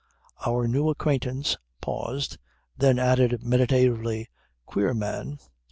Our 0.43 0.67
new 0.67 0.89
acquaintance 0.89 1.57
paused, 1.79 2.39
then 2.75 2.97
added 2.97 3.43
meditatively: 3.43 4.29
"Queer 4.65 4.95
man. 4.95 5.37